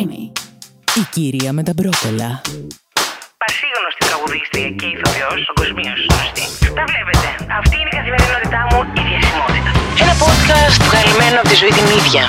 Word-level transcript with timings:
Creamy. 0.00 0.32
Η 1.00 1.02
κυρία 1.12 1.52
με 1.52 1.62
τα 1.62 1.72
μπρόκολα. 1.76 2.40
Πασίγνωστη 3.42 4.02
τραγουδίστρια 4.08 4.68
και 4.70 4.86
ηθοποιός, 4.86 5.50
παγκοσμίω 5.54 5.92
γνωστή. 6.08 6.44
Τα 6.78 6.84
βλέπετε. 6.90 7.28
Αυτή 7.60 7.76
είναι 7.80 7.90
η 7.92 7.96
καθημερινότητά 7.98 8.60
μου, 8.70 8.78
η 9.00 9.02
διασημότητα. 9.08 9.70
Ένα 10.04 10.14
podcast 10.24 10.76
βγαλμένο 10.88 11.40
από 11.40 11.48
τη 11.48 11.54
ζωή 11.54 11.68
την 11.68 11.86
ίδια. 11.98 12.24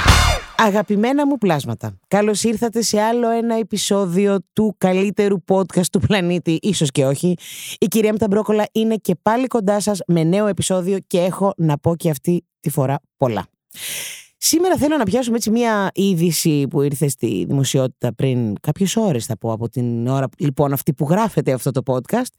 Αγαπημένα 0.58 1.28
μου 1.28 1.38
πλάσματα, 1.38 2.00
καλώς 2.08 2.44
ήρθατε 2.44 2.82
σε 2.82 3.02
άλλο 3.02 3.30
ένα 3.30 3.56
επεισόδιο 3.56 4.40
του 4.54 4.76
καλύτερου 4.78 5.44
podcast 5.48 5.90
του 5.92 6.00
πλανήτη, 6.00 6.60
ίσως 6.62 6.92
και 6.92 7.06
όχι. 7.06 7.36
Η 7.80 7.86
κυρία 7.86 8.12
με 8.12 8.18
τα 8.18 8.28
μπρόκολα 8.28 8.66
είναι 8.72 8.96
και 8.96 9.16
πάλι 9.22 9.48
κοντά 9.48 9.80
σας 9.80 10.00
με 10.08 10.24
νέο 10.24 10.48
επεισόδιο 10.48 10.98
και 11.08 11.20
έχω 11.20 11.54
να 11.58 11.78
πω 11.78 11.96
και 11.96 12.10
αυτή 12.10 12.46
τη 12.60 12.70
φορά 12.70 13.00
πολλά. 13.18 13.46
Σήμερα 14.44 14.78
θέλω 14.78 14.98
να 14.98 15.04
πιάσουμε 15.04 15.36
έτσι 15.36 15.50
μια 15.52 15.90
είδηση 15.94 16.68
που 16.70 16.82
ήρθε 16.82 17.08
στη 17.08 17.46
δημοσιότητα 17.48 18.14
πριν 18.14 18.56
κάποιες 18.62 18.96
ώρες 18.96 19.26
θα 19.26 19.38
πω 19.38 19.52
από 19.52 19.70
την 19.70 20.08
ώρα 20.08 20.28
λοιπόν 20.38 20.74
αυτή 20.74 20.94
που 20.94 21.08
γράφεται 21.10 21.52
αυτό 21.52 21.72
το 21.72 21.82
podcast. 21.86 22.34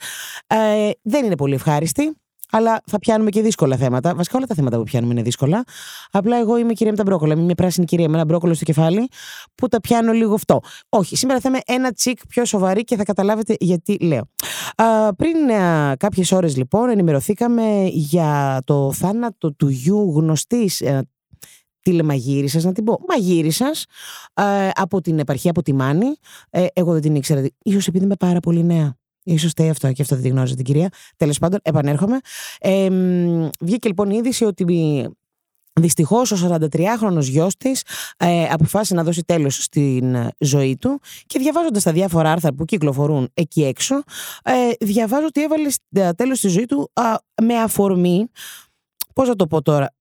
Ε, 0.46 0.90
δεν 1.02 1.24
είναι 1.24 1.36
πολύ 1.36 1.54
ευχάριστη 1.54 2.16
αλλά 2.50 2.80
θα 2.86 2.98
πιάνουμε 2.98 3.30
και 3.30 3.42
δύσκολα 3.42 3.76
θέματα. 3.76 4.14
Βασικά 4.14 4.36
όλα 4.36 4.46
τα 4.46 4.54
θέματα 4.54 4.76
που 4.76 4.82
πιάνουμε 4.82 5.12
είναι 5.12 5.22
δύσκολα. 5.22 5.64
Απλά 6.10 6.36
εγώ 6.36 6.56
είμαι 6.56 6.72
κυρία 6.72 6.90
με 6.90 6.96
τα 6.96 7.02
μπρόκολα. 7.02 7.32
Είμαι 7.32 7.42
μια 7.42 7.54
πράσινη 7.54 7.86
κυρία 7.86 8.08
με 8.08 8.14
ένα 8.14 8.24
μπρόκολο 8.24 8.54
στο 8.54 8.64
κεφάλι 8.64 9.08
που 9.54 9.68
τα 9.68 9.80
πιάνω 9.80 10.12
λίγο 10.12 10.34
αυτό. 10.34 10.60
Όχι, 10.88 11.16
σήμερα 11.16 11.40
θα 11.40 11.48
είμαι 11.48 11.60
ένα 11.66 11.92
τσικ 11.92 12.26
πιο 12.28 12.44
σοβαρή 12.44 12.84
και 12.84 12.96
θα 12.96 13.04
καταλάβετε 13.04 13.56
γιατί 13.60 13.96
λέω. 14.00 14.28
Α, 14.76 15.14
πριν 15.14 15.36
κάποιες 15.96 16.32
ώρες 16.32 16.56
λοιπόν 16.56 16.88
ενημερωθήκαμε 16.88 17.88
για 17.90 18.60
το 18.64 18.92
θάνατο 18.92 19.52
του 19.52 19.68
γιου 19.68 20.12
γνωστή 21.82 21.90
τηλεμαγείρισα, 21.90 22.60
να 22.62 22.72
την 22.72 22.84
πω. 22.84 23.00
Μαγείρισα 23.08 23.70
ε, 24.34 24.68
από 24.74 25.00
την 25.00 25.18
επαρχία, 25.18 25.50
από 25.50 25.62
τη 25.62 25.72
Μάνη. 25.72 26.14
Ε, 26.50 26.66
εγώ 26.72 26.92
δεν 26.92 27.00
την 27.00 27.14
ήξερα. 27.14 27.46
ίσως 27.62 27.86
επειδή 27.86 28.04
είμαι 28.04 28.16
πάρα 28.16 28.40
πολύ 28.40 28.64
νέα. 28.64 28.96
σω 29.38 29.48
φταίει 29.48 29.70
αυτό 29.70 29.92
και 29.92 30.02
αυτό 30.02 30.14
δεν 30.14 30.24
τη 30.24 30.30
γνώριζα 30.30 30.54
την 30.54 30.64
κυρία. 30.64 30.88
Τέλος 31.16 31.38
πάντων, 31.38 31.58
επανέρχομαι. 31.62 32.18
Ε, 32.60 32.88
βγήκε 33.60 33.88
λοιπόν 33.88 34.10
η 34.10 34.16
είδηση 34.18 34.44
ότι 34.44 34.64
Δυστυχώς, 35.80 36.32
ο 36.32 36.36
43χρονο 36.48 37.20
γιος 37.20 37.56
της 37.56 37.82
ε, 38.16 38.44
αποφάσισε 38.44 38.94
να 38.94 39.04
δώσει 39.04 39.22
τέλος 39.24 39.62
στην 39.62 40.16
ζωή 40.38 40.76
του 40.76 41.00
και 41.26 41.38
διαβάζοντας 41.38 41.82
τα 41.82 41.92
διάφορα 41.92 42.32
άρθρα 42.32 42.52
που 42.52 42.64
κυκλοφορούν 42.64 43.30
εκεί 43.34 43.64
έξω, 43.64 44.02
ε, 44.44 44.52
διαβάζω 44.80 45.26
ότι 45.26 45.42
έβαλε 45.42 45.68
τέλος 46.16 46.38
στη 46.38 46.48
ζωή 46.48 46.64
του 46.64 46.90
με 47.42 47.58
αφορμή. 47.58 48.26
Πώς 49.14 49.28
να 49.28 49.36
το 49.36 49.46
πω 49.46 49.62
τώρα 49.62 49.94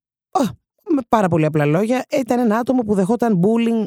με 0.94 1.02
πάρα 1.10 1.28
πολύ 1.28 1.46
απλά 1.46 1.66
λόγια, 1.66 2.06
ήταν 2.20 2.40
ένα 2.40 2.58
άτομο 2.58 2.82
που 2.82 2.94
δεχόταν 2.94 3.40
bullying 3.42 3.86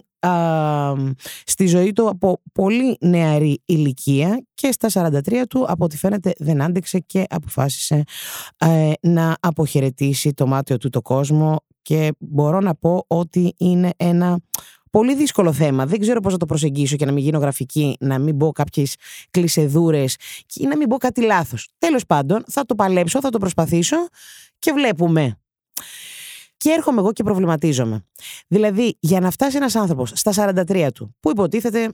στη 1.44 1.66
ζωή 1.66 1.92
του 1.92 2.08
από 2.08 2.40
πολύ 2.52 2.96
νεαρή 3.00 3.62
ηλικία 3.64 4.44
και 4.54 4.72
στα 4.72 5.10
43 5.10 5.42
του 5.48 5.64
από 5.68 5.84
ό,τι 5.84 5.96
φαίνεται 5.96 6.32
δεν 6.38 6.62
άντεξε 6.62 6.98
και 6.98 7.24
αποφάσισε 7.28 8.02
ε, 8.58 8.92
να 9.00 9.36
αποχαιρετήσει 9.40 10.32
το 10.32 10.46
μάτιο 10.46 10.76
του 10.76 10.88
το 10.88 11.02
κόσμο 11.02 11.56
και 11.82 12.12
μπορώ 12.18 12.60
να 12.60 12.74
πω 12.74 13.04
ότι 13.06 13.54
είναι 13.58 13.90
ένα 13.96 14.38
πολύ 14.90 15.14
δύσκολο 15.14 15.52
θέμα. 15.52 15.86
Δεν 15.86 16.00
ξέρω 16.00 16.20
πώς 16.20 16.32
να 16.32 16.38
το 16.38 16.46
προσεγγίσω 16.46 16.96
και 16.96 17.04
να 17.04 17.12
μην 17.12 17.24
γίνω 17.24 17.38
γραφική, 17.38 17.96
να 18.00 18.18
μην 18.18 18.34
μπω 18.34 18.52
κάποιες 18.52 18.94
κλεισεδούρες 19.30 20.16
και 20.46 20.66
να 20.66 20.76
μην 20.76 20.88
μπω 20.88 20.96
κάτι 20.96 21.22
λάθος. 21.22 21.68
Τέλος 21.78 22.06
πάντων, 22.06 22.44
θα 22.46 22.64
το 22.64 22.74
παλέψω, 22.74 23.20
θα 23.20 23.30
το 23.30 23.38
προσπαθήσω 23.38 23.96
και 24.58 24.72
βλέπουμε. 24.72 25.38
Και 26.64 26.70
έρχομαι 26.70 27.00
εγώ 27.00 27.12
και 27.12 27.22
προβληματίζομαι. 27.22 28.04
Δηλαδή, 28.48 28.96
για 29.00 29.20
να 29.20 29.30
φτάσει 29.30 29.56
ένας 29.56 29.74
άνθρωπος 29.74 30.12
στα 30.14 30.32
43 30.32 30.88
του, 30.94 31.16
που 31.20 31.30
υποτίθεται 31.30 31.92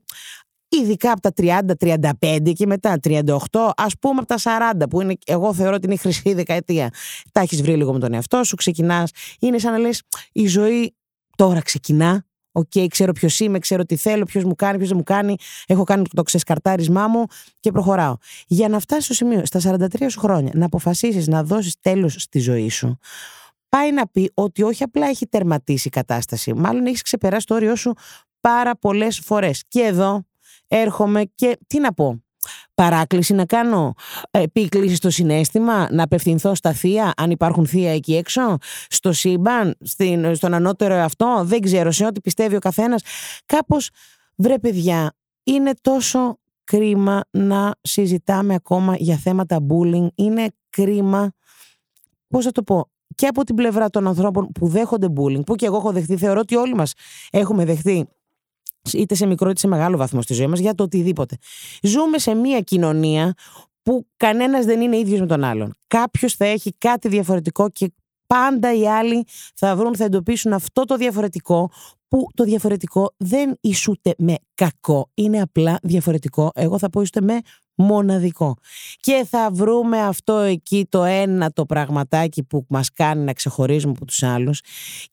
ειδικά 0.69 1.13
από 1.13 1.21
τα 1.21 1.33
30-35 1.37 2.53
και 2.53 2.67
μετά 2.67 2.98
38, 3.03 3.73
ας 3.77 3.95
πούμε 4.01 4.21
από 4.21 4.27
τα 4.27 4.39
40, 4.83 4.89
που 4.91 5.01
είναι, 5.01 5.17
εγώ 5.27 5.55
θεωρώ 5.55 5.75
ότι 5.75 5.85
είναι 5.85 5.95
η 5.95 5.97
χρυσή 5.98 6.35
δεκαετία. 6.35 6.91
Τα 7.33 7.41
έχεις 7.41 7.63
βρει 7.63 7.77
λίγο 7.77 7.92
με 7.92 7.98
τον 7.98 8.14
εαυτό 8.14 8.45
σου, 8.45 8.57
ξεκινάς. 8.57 9.11
Είναι 9.41 9.59
σαν 9.59 9.73
να 9.73 9.79
λες: 9.79 10.03
Η 10.33 10.47
ζωή 10.47 10.95
τώρα 11.36 11.61
ξεκινά. 11.61 12.25
OK, 12.52 12.70
okay, 12.75 12.86
ξέρω 12.89 13.13
ποιος 13.13 13.41
είμαι, 13.41 13.59
ξέρω 13.59 13.85
τι 13.85 13.97
θέλω, 13.97 14.25
ποιος 14.25 14.45
μου 14.45 14.55
κάνει, 14.55 14.77
ποιος 14.77 14.89
δεν 14.89 14.97
μου 14.97 15.05
κάνει. 15.05 15.36
Έχω 15.67 15.85
κάνει 15.85 16.05
το 16.14 16.23
ξεσκαρτάρισμά 16.23 17.07
μου 17.09 17.25
και 17.61 17.70
προχωράω. 17.70 18.17
Για 18.47 18.69
να 18.69 18.79
φτάσεις 18.79 19.05
στο 19.05 19.14
σημείο, 19.14 19.42
στα 19.45 19.61
43 19.61 20.11
σου 20.11 20.20
χρόνια, 20.20 20.51
να 20.55 20.64
αποφασίσεις 20.64 21.27
να 21.27 21.45
δώσεις 21.45 21.77
τέλος 21.80 22.14
στη 22.19 22.39
ζωή 22.39 22.69
σου, 22.69 22.98
πάει 23.70 23.92
να 23.92 24.08
πει 24.08 24.31
ότι 24.35 24.63
όχι 24.63 24.83
απλά 24.83 25.07
έχει 25.07 25.27
τερματίσει 25.27 25.89
η 25.89 25.91
κατάσταση, 25.91 26.55
μάλλον 26.55 26.86
έχεις 26.86 27.03
ξεπεράσει 27.03 27.47
το 27.47 27.55
όριό 27.55 27.77
σου 27.77 27.95
πάρα 28.41 28.77
πολλές 28.77 29.19
φορές. 29.19 29.64
Και 29.69 29.81
εδώ 29.81 30.25
έρχομαι 30.69 31.25
και 31.35 31.58
τι 31.67 31.79
να 31.79 31.95
πω. 31.95 32.23
Παράκληση 32.75 33.35
να 33.35 33.47
κάνω, 33.47 33.92
επίκληση 34.30 34.95
στο 34.95 35.11
συναίσθημα, 35.11 35.89
να 35.91 36.03
απευθυνθώ 36.03 36.55
στα 36.55 36.73
θεία, 36.73 37.13
αν 37.17 37.30
υπάρχουν 37.30 37.67
θεία 37.67 37.92
εκεί 37.92 38.17
έξω, 38.17 38.57
στο 38.89 39.13
σύμπαν, 39.13 39.77
στην, 39.80 40.35
στον 40.35 40.55
ανώτερο 40.55 40.95
αυτό, 40.95 41.41
δεν 41.45 41.61
ξέρω, 41.61 41.91
σε 41.91 42.05
ό,τι 42.05 42.20
πιστεύει 42.20 42.57
ο 42.57 42.59
καθένας. 42.59 43.03
Κάπως, 43.47 43.91
βρε 44.36 44.59
παιδιά, 44.59 45.14
είναι 45.42 45.73
τόσο 45.80 46.39
κρίμα 46.64 47.25
να 47.30 47.75
συζητάμε 47.80 48.55
ακόμα 48.55 48.97
για 48.97 49.17
θέματα 49.17 49.67
bullying, 49.69 50.07
είναι 50.14 50.48
κρίμα, 50.70 51.33
πώς 52.29 52.45
θα 52.45 52.53
το 52.53 52.63
πω, 52.63 52.91
και 53.20 53.27
από 53.27 53.45
την 53.45 53.55
πλευρά 53.55 53.91
των 53.91 54.07
ανθρώπων 54.07 54.48
που 54.53 54.69
δέχονται 54.69 55.07
bullying, 55.17 55.45
που 55.47 55.55
και 55.55 55.67
εγώ 55.67 55.77
έχω 55.77 55.92
δεχτεί, 55.92 56.17
θεωρώ 56.17 56.41
ότι 56.41 56.57
όλοι 56.57 56.75
μας 56.75 56.92
έχουμε 57.31 57.64
δεχτεί 57.64 58.08
είτε 58.92 59.14
σε 59.14 59.27
μικρό 59.27 59.51
είτε 59.51 59.58
σε 59.58 59.67
μεγάλο 59.67 59.97
βαθμό 59.97 60.23
στη 60.23 60.35
ζωή 60.35 60.47
μας 60.47 60.58
για 60.58 60.75
το 60.75 60.83
οτιδήποτε. 60.83 61.36
Ζούμε 61.83 62.19
σε 62.19 62.35
μια 62.35 62.61
κοινωνία 62.61 63.35
που 63.83 64.07
κανένας 64.17 64.64
δεν 64.64 64.80
είναι 64.80 64.97
ίδιος 64.97 65.20
με 65.20 65.27
τον 65.27 65.45
άλλον. 65.45 65.75
Κάποιος 65.86 66.35
θα 66.35 66.45
έχει 66.45 66.73
κάτι 66.79 67.09
διαφορετικό 67.09 67.70
και 67.70 67.92
πάντα 68.27 68.75
οι 68.75 68.89
άλλοι 68.89 69.25
θα 69.55 69.77
βρουν, 69.77 69.97
θα 69.97 70.05
εντοπίσουν 70.05 70.53
αυτό 70.53 70.85
το 70.85 70.97
διαφορετικό 70.97 71.70
που 72.09 72.27
το 72.35 72.45
διαφορετικό 72.45 73.14
δεν 73.17 73.59
ισούται 73.61 74.14
με 74.19 74.35
κακό, 74.55 75.11
είναι 75.14 75.41
απλά 75.41 75.79
διαφορετικό. 75.83 76.51
Εγώ 76.55 76.79
θα 76.79 76.91
πω 76.91 77.01
είστε 77.01 77.20
με 77.20 77.39
μοναδικό. 77.80 78.57
Και 79.01 79.27
θα 79.30 79.51
βρούμε 79.52 80.01
αυτό 80.02 80.36
εκεί 80.36 80.86
το 80.89 81.05
ένα 81.05 81.52
το 81.52 81.67
πραγματάκι 81.67 82.42
που 82.42 82.64
μας 82.68 82.91
κάνει 82.92 83.24
να 83.24 83.33
ξεχωρίζουμε 83.33 83.92
από 83.96 84.07
τους 84.07 84.23
άλλους 84.23 84.61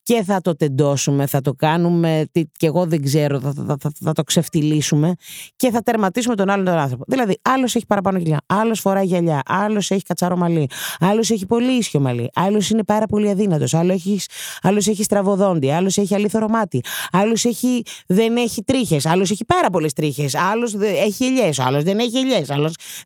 και 0.03 0.23
θα 0.23 0.41
το 0.41 0.55
τεντώσουμε, 0.55 1.25
θα 1.25 1.41
το 1.41 1.53
κάνουμε 1.53 2.25
και 2.31 2.65
εγώ 2.65 2.85
δεν 2.85 3.03
ξέρω, 3.03 3.39
θα, 3.39 3.53
θα, 3.67 3.77
θα, 3.79 3.91
θα 3.99 4.13
το 4.13 4.23
ξεφτυλίσουμε 4.23 5.13
και 5.55 5.71
θα 5.71 5.81
τερματίσουμε 5.81 6.35
τον 6.35 6.49
άλλον 6.49 6.65
τον 6.65 6.77
άνθρωπο. 6.77 7.03
Δηλαδή, 7.07 7.39
άλλος 7.41 7.75
έχει 7.75 7.85
παραπάνω 7.85 8.17
γυαλιά, 8.17 8.41
άλλος 8.45 8.79
φοράει 8.79 9.05
γυαλιά, 9.05 9.41
άλλος 9.45 9.91
έχει 9.91 10.03
κατσάρο 10.03 10.37
μαλλί, 10.37 10.69
άλλος 10.99 11.29
έχει 11.29 11.45
πολύ 11.45 11.77
ίσιο 11.77 11.99
μαλλί, 11.99 12.29
άλλος 12.33 12.69
είναι 12.69 12.83
πάρα 12.83 13.05
πολύ 13.05 13.29
αδύνατος, 13.29 13.73
άλλος 13.73 13.95
έχεις, 13.95 14.25
άλλος 14.61 14.87
έχει 14.87 15.03
στραβοδόντι, 15.03 15.71
άλλος 15.71 15.97
έχει 15.97 16.15
αλήθωρο 16.15 16.47
μάτι, 16.47 16.81
άλλος 17.11 17.45
έχει, 17.45 17.83
δεν 18.07 18.37
έχει 18.37 18.63
τρίχες, 18.63 19.05
άλλος 19.05 19.31
έχει 19.31 19.45
πάρα 19.45 19.69
πολλές 19.69 19.93
τρίχες, 19.93 20.35
άλλος 20.35 20.75
έχει 21.03 21.25
ελιές, 21.25 21.59
άλλος 21.59 21.83
δεν 21.83 21.99
έχει 21.99 22.17
ελιές, 22.17 22.49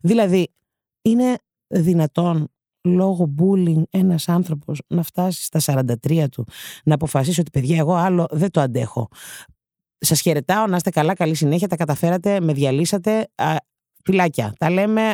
Δηλαδή, 0.02 0.48
είναι 1.02 1.36
δυνατόν 1.66 2.48
λόγω 2.84 3.34
bullying 3.38 3.82
ένας 3.90 4.28
άνθρωπος 4.28 4.80
να 4.86 5.02
φτάσει 5.02 5.44
στα 5.44 5.60
43 6.04 6.28
του 6.30 6.46
να 6.84 6.94
αποφασίσει 6.94 7.40
ότι 7.40 7.50
παιδιά 7.50 7.78
εγώ 7.78 7.94
άλλο 7.94 8.26
δεν 8.30 8.50
το 8.50 8.60
αντέχω. 8.60 9.08
Σας 9.98 10.20
χαιρετάω, 10.20 10.66
να 10.66 10.76
είστε 10.76 10.90
καλά, 10.90 11.14
καλή 11.14 11.34
συνέχεια, 11.34 11.68
τα 11.68 11.76
καταφέρατε, 11.76 12.40
με 12.40 12.52
διαλύσατε, 12.52 13.28
α, 13.34 13.56
φυλάκια. 14.04 14.52
Τα 14.58 14.70
λέμε, 14.70 15.12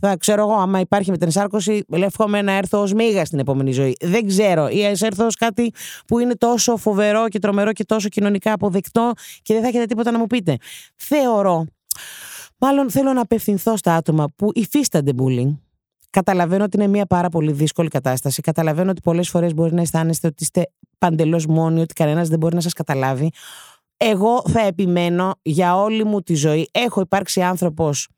θα 0.00 0.16
ξέρω 0.16 0.42
εγώ, 0.42 0.52
άμα 0.52 0.80
υπάρχει 0.80 1.10
μετενσάρκωση, 1.10 1.84
εύχομαι 1.90 2.42
να 2.42 2.52
έρθω 2.52 2.80
ως 2.80 2.92
μίγα 2.92 3.24
στην 3.24 3.38
επόμενη 3.38 3.72
ζωή. 3.72 3.96
Δεν 4.00 4.26
ξέρω. 4.26 4.68
Ή 4.68 4.86
ας 4.86 5.02
έρθω 5.02 5.26
ως 5.26 5.36
κάτι 5.36 5.72
που 6.06 6.18
είναι 6.18 6.34
τόσο 6.34 6.76
φοβερό 6.76 7.28
και 7.28 7.38
τρομερό 7.38 7.72
και 7.72 7.84
τόσο 7.84 8.08
κοινωνικά 8.08 8.52
αποδεκτό 8.52 9.12
και 9.42 9.54
δεν 9.54 9.62
θα 9.62 9.68
έχετε 9.68 9.84
τίποτα 9.84 10.10
να 10.10 10.18
μου 10.18 10.26
πείτε. 10.26 10.56
Θεωρώ 10.96 11.66
Μάλλον 12.66 12.90
θέλω 12.90 13.12
να 13.12 13.20
απευθυνθώ 13.20 13.76
στα 13.76 13.94
άτομα 13.94 14.28
που 14.36 14.50
υφίστανται 14.54 15.12
bullying. 15.18 15.56
Καταλαβαίνω 16.10 16.64
ότι 16.64 16.76
είναι 16.76 16.86
μια 16.86 17.06
πάρα 17.06 17.28
πολύ 17.28 17.52
δύσκολη 17.52 17.88
κατάσταση. 17.88 18.40
Καταλαβαίνω 18.40 18.90
ότι 18.90 19.00
πολλές 19.00 19.28
φορές 19.28 19.54
μπορεί 19.54 19.74
να 19.74 19.80
αισθάνεστε 19.80 20.26
ότι 20.26 20.42
είστε 20.42 20.70
παντελώς 20.98 21.46
μόνοι, 21.46 21.80
ότι 21.80 21.94
κανένας 21.94 22.28
δεν 22.28 22.38
μπορεί 22.38 22.54
να 22.54 22.60
σας 22.60 22.72
καταλάβει. 22.72 23.30
Εγώ 23.96 24.42
θα 24.48 24.60
επιμένω 24.60 25.34
για 25.42 25.76
όλη 25.76 26.04
μου 26.04 26.20
τη 26.20 26.34
ζωή. 26.34 26.68
Έχω 26.72 27.00
υπάρξει 27.00 27.42
άνθρωπος 27.42 28.08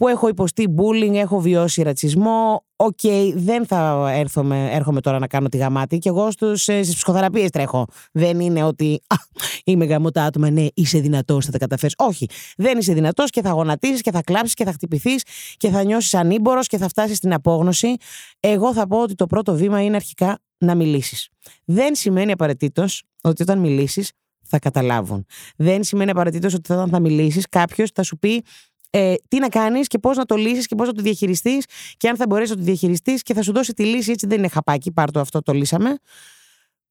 που 0.00 0.08
έχω 0.08 0.28
υποστεί 0.28 0.74
bullying, 0.76 1.14
έχω 1.14 1.40
βιώσει 1.40 1.82
ρατσισμό. 1.82 2.64
OK, 2.76 2.98
okay, 3.02 3.32
δεν 3.34 3.66
θα 3.66 4.10
έρθουμε, 4.12 4.68
έρχομαι 4.72 5.00
τώρα 5.00 5.18
να 5.18 5.26
κάνω 5.26 5.48
τη 5.48 5.56
γαμάτη 5.56 5.98
και 5.98 6.08
εγώ 6.08 6.30
στους, 6.30 6.68
ε, 6.68 6.82
στις 6.82 6.94
ψυχοθεραπείες 6.94 7.50
τρέχω. 7.50 7.86
Δεν 8.12 8.40
είναι 8.40 8.62
ότι 8.62 9.00
α, 9.06 9.16
είμαι 9.64 9.84
γαμώτα 9.84 10.24
άτομα, 10.24 10.50
ναι, 10.50 10.66
είσαι 10.74 10.98
δυνατός, 10.98 11.44
θα 11.44 11.50
τα 11.50 11.58
καταφέρεις. 11.58 11.94
Όχι, 11.98 12.26
δεν 12.56 12.78
είσαι 12.78 12.92
δυνατός 12.92 13.30
και 13.30 13.42
θα 13.42 13.50
γονατίσεις 13.50 14.00
και 14.00 14.10
θα 14.10 14.22
κλάψεις 14.22 14.54
και 14.54 14.64
θα 14.64 14.72
χτυπηθείς 14.72 15.22
και 15.56 15.68
θα 15.68 15.84
νιώσεις 15.84 16.14
ανήμπορος 16.14 16.66
και 16.66 16.78
θα 16.78 16.88
φτάσεις 16.88 17.16
στην 17.16 17.32
απόγνωση. 17.32 17.94
Εγώ 18.40 18.72
θα 18.72 18.86
πω 18.86 19.02
ότι 19.02 19.14
το 19.14 19.26
πρώτο 19.26 19.54
βήμα 19.54 19.82
είναι 19.82 19.96
αρχικά 19.96 20.38
να 20.58 20.74
μιλήσεις. 20.74 21.28
Δεν 21.64 21.94
σημαίνει 21.94 22.32
απαραίτητος 22.32 23.02
ότι 23.22 23.42
όταν 23.42 23.58
μιλήσεις 23.58 24.12
θα 24.42 24.58
καταλάβουν. 24.58 25.26
Δεν 25.56 25.84
σημαίνει 25.84 26.10
απαραίτητος 26.10 26.54
ότι 26.54 26.72
όταν 26.72 26.88
θα 26.88 27.00
μιλήσεις, 27.00 27.46
κάποιος 27.48 27.90
θα 27.94 28.02
σου 28.02 28.18
πει 28.18 28.44
ε, 28.90 29.14
τι 29.28 29.38
να 29.38 29.48
κάνεις 29.48 29.86
και 29.86 29.98
πώς 29.98 30.16
να 30.16 30.24
το 30.24 30.36
λύσεις 30.36 30.66
και 30.66 30.74
πώς 30.74 30.86
να 30.86 30.92
το 30.92 31.02
διαχειριστείς 31.02 31.64
και 31.96 32.08
αν 32.08 32.16
θα 32.16 32.26
μπορέσεις 32.26 32.50
να 32.50 32.56
το 32.56 32.62
διαχειριστείς 32.62 33.22
και 33.22 33.34
θα 33.34 33.42
σου 33.42 33.52
δώσει 33.52 33.72
τη 33.72 33.84
λύση. 33.84 34.10
Έτσι 34.10 34.26
δεν 34.26 34.38
είναι 34.38 34.48
χαπάκι. 34.48 34.92
Πάρ 34.92 35.10
το 35.10 35.20
αυτό, 35.20 35.42
το 35.42 35.52
λύσαμε. 35.52 35.98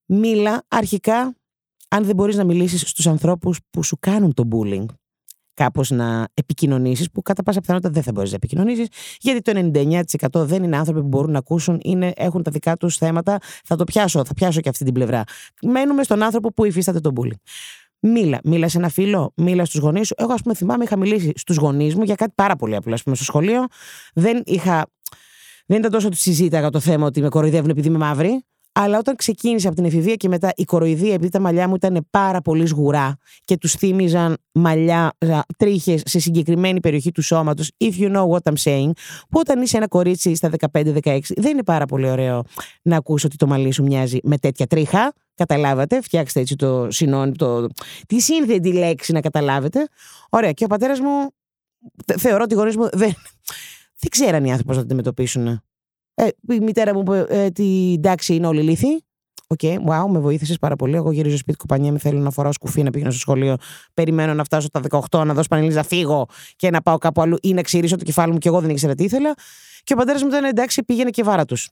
Μίλα 0.06 0.64
αρχικά, 0.68 1.36
αν 1.88 2.04
δεν 2.04 2.16
μπορείς 2.16 2.36
να 2.36 2.44
μιλήσεις 2.44 2.90
στους 2.90 3.08
ανθρώπους 3.08 3.60
που 3.70 3.84
σου 3.84 3.98
κάνουν 4.00 4.34
το 4.34 4.48
bullying, 4.52 4.86
κάπως 5.54 5.90
να 5.90 6.28
επικοινωνήσεις, 6.34 7.12
που 7.12 7.22
κατά 7.22 7.44
πάσα 7.44 7.60
πιθανότητα 7.60 7.92
δεν 7.92 8.04
θα 8.04 8.12
μπορείς 8.12 8.30
να 8.30 8.36
επικοινωνήσεις, 8.36 8.88
γιατί 9.20 9.42
το 9.42 9.72
99% 9.74 10.46
δεν 10.46 10.64
είναι 10.64 10.78
άνθρωποι 10.78 11.02
που 11.02 11.08
μπορούν 11.08 11.32
να 11.32 11.38
ακούσουν, 11.38 11.80
είναι, 11.84 12.14
έχουν 12.16 12.44
τα 12.44 12.52
δικά 12.52 12.78
τους 12.78 12.98
θέματα. 12.98 13.38
Θα 13.66 13.76
το 13.76 13.84
πιάσω, 13.84 14.26
θα 14.26 14.34
πιάσω 14.34 14.62
και 14.62 14.70
αυτή 14.70 14.84
την 14.84 14.94
πλευρά. 14.94 15.24
Μένουμε 15.62 16.04
στον 16.04 16.24
άνθρωπο 16.24 16.54
που 16.54 16.66
υφίσταται 16.66 17.00
το 17.00 17.14
bullying. 17.16 17.40
Μίλα, 18.02 18.40
μίλα 18.44 18.70
σε 18.70 18.78
ένα 18.78 18.90
φίλο, 18.90 19.34
μίλα 19.36 19.66
στους 19.66 19.80
γονείς 19.80 20.08
σου. 20.08 20.14
Εγώ, 20.18 20.34
ας 20.34 20.42
πούμε, 20.42 20.54
θυμάμαι, 20.56 20.84
είχα 20.84 20.98
μιλήσει 20.98 21.32
στους 21.36 21.58
γονείς 21.58 21.96
μου 21.96 22.04
για 22.04 22.16
κάτι 22.16 22.32
πάρα 22.36 22.56
πολύ 22.56 22.76
απλό. 22.76 22.94
Α 22.94 22.98
πούμε, 23.04 23.16
στο 23.16 23.24
σχολείο 23.24 23.66
δεν 24.14 24.44
είχα. 24.46 24.86
Δεν 25.66 25.78
ήταν 25.78 25.92
τόσο 25.92 26.08
ότι 26.08 26.16
συζήταγα 26.16 26.70
το 26.70 26.80
θέμα 26.80 27.06
ότι 27.06 27.22
με 27.22 27.30
κοροϊδεύουν 27.30 27.70
επειδή 27.70 27.88
είμαι 27.88 27.98
μαύρη. 27.98 28.44
Αλλά 28.72 28.98
όταν 28.98 29.16
ξεκίνησε 29.16 29.68
από 29.68 29.76
την 29.76 29.86
εφηβεία 29.86 30.16
και 30.16 30.28
μετά 30.28 30.52
η 30.56 30.64
κοροϊδία, 30.64 31.14
επειδή 31.14 31.30
τα 31.30 31.40
μαλλιά 31.40 31.68
μου 31.68 31.76
ήταν 31.76 32.08
πάρα 32.10 32.42
πολύ 32.42 32.68
σγουρά 32.68 33.18
και 33.46 33.58
τους 33.58 33.74
θύμιζαν 33.74 34.38
μαλλιά, 34.52 35.12
τρίχες 35.58 36.02
σε 36.06 36.20
συγκεκριμένη 36.20 36.80
περιοχή 36.80 37.12
του 37.12 37.22
σώματος, 37.22 37.72
if 37.78 37.92
you 38.00 38.16
know 38.16 38.28
what 38.28 38.52
I'm 38.52 38.58
saying, 38.64 38.92
που 39.30 39.40
όταν 39.40 39.62
είσαι 39.62 39.78
ένα 39.78 39.88
κορίτσι 39.88 40.36
στα 40.36 40.50
15-16, 40.72 41.20
δεν 41.36 41.52
είναι 41.52 41.64
πάρα 41.64 41.86
πολύ 41.86 42.10
ωραίο 42.10 42.44
να 42.82 42.98
ακούσω 42.98 43.28
ότι 43.28 43.36
το 43.36 43.48
μαλλί 43.48 43.72
σου 43.72 43.84
μοιάζει 43.84 44.18
με 44.24 44.38
τέτοια 44.38 44.68
τρίχα. 44.68 45.14
Καταλάβατε, 45.36 46.02
φτιάξτε 46.02 46.40
έτσι 46.40 46.56
το 46.56 46.88
συνώνυμο, 46.90 47.32
το... 47.36 47.68
τη 48.08 48.20
σύνθετη 48.20 48.74
λέξη 48.74 49.12
να 49.12 49.22
καταλάβετε. 49.22 49.88
Ωραία, 50.30 50.52
και 50.52 50.64
ο 50.64 50.68
πατέρας 50.68 51.00
μου, 51.00 51.30
θεωρώ 52.18 52.44
ότι 52.44 52.54
οι 52.54 52.58
γονείς 52.58 52.78
μου 52.78 52.90
δεν, 52.92 53.14
δεν 54.00 54.10
ξέραν 54.10 54.46
οι 54.46 54.52
άνθρωποι 54.52 54.68
πώς 54.68 54.76
να 54.76 54.82
το 54.82 54.88
αντιμετωπίσουν. 54.88 55.62
Ε, 56.20 56.28
η 56.54 56.60
μητέρα 56.60 56.94
μου 56.94 57.00
είπε 57.00 57.26
ε, 57.30 57.50
στην 57.50 58.02
τάξη 58.02 58.36
είναι 58.36 58.48
όλοι 58.48 58.62
ηλίθιοι. 58.62 59.04
OK, 59.48 59.60
okay, 59.62 59.76
wow, 59.88 60.06
με 60.10 60.20
βοήθησες 60.20 60.58
πάρα 60.58 60.76
πολύ. 60.76 60.96
Εγώ 60.96 61.12
γυρίζω 61.12 61.38
σπίτι 61.38 61.58
κουπανιά, 61.58 61.92
με 61.92 62.00
θέλω 62.00 62.20
να 62.20 62.32
φοράω 62.32 62.52
σκουφί 62.52 62.84
να 62.84 62.90
πηγαίνω 62.90 63.12
στο 63.12 63.20
σχολείο. 63.20 63.56
Περιμένω 63.94 64.34
να 64.34 64.44
φτάσω 64.44 64.70
τα 64.70 64.82
18, 65.10 65.26
να 65.26 65.34
δώσω 65.34 65.48
πανελίδα, 65.48 65.76
να 65.76 65.84
φύγω 65.84 66.28
και 66.56 66.70
να 66.70 66.82
πάω 66.82 66.98
κάπου 66.98 67.22
αλλού 67.22 67.38
ή 67.42 67.54
να 67.54 67.62
ξυρίσω 67.62 67.96
το 67.96 68.04
κεφάλι 68.04 68.32
μου 68.32 68.38
και 68.38 68.48
εγώ 68.48 68.62
δεν 68.62 68.70
ήξερα 68.70 68.96
τι 68.96 69.04
ήθελα. 69.04 69.34
Και 69.84 69.94
ο 69.94 69.96
πατέρας 69.96 70.22
μου 70.22 70.28
ήταν 70.28 70.44
εντάξει, 70.44 70.84
πήγαινε 70.84 71.10
και 71.10 71.24
βάρα 71.24 71.46
τους. 71.46 71.70